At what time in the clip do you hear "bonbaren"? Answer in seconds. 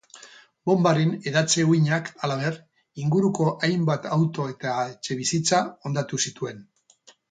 0.69-1.11